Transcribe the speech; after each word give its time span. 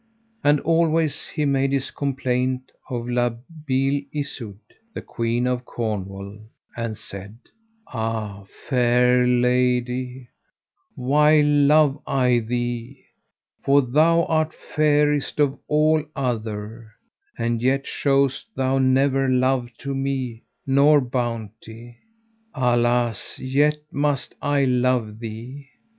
And 0.43 0.59
always 0.61 1.27
he 1.29 1.45
made 1.45 1.71
his 1.71 1.91
complaint 1.91 2.71
of 2.89 3.07
La 3.07 3.29
Beale 3.67 4.01
Isoud, 4.11 4.57
the 4.95 5.01
Queen 5.03 5.45
of 5.45 5.63
Cornwall, 5.63 6.39
and 6.75 6.97
said: 6.97 7.37
Ah, 7.85 8.45
fair 8.67 9.27
lady, 9.27 10.27
why 10.95 11.41
love 11.41 11.99
I 12.07 12.39
thee! 12.39 13.03
for 13.63 13.83
thou 13.83 14.23
art 14.25 14.55
fairest 14.55 15.39
of 15.39 15.59
all 15.67 16.03
other, 16.15 16.93
and 17.37 17.61
yet 17.61 17.85
showest 17.85 18.47
thou 18.55 18.79
never 18.79 19.27
love 19.29 19.69
to 19.77 19.93
me, 19.93 20.41
nor 20.65 20.99
bounty. 20.99 21.97
Alas, 22.55 23.37
yet 23.37 23.77
must 23.91 24.33
I 24.41 24.63
love 24.63 25.19
thee. 25.19 25.69